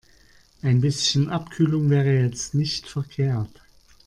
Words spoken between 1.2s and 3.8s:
Abkühlung wäre jetzt nicht verkehrt.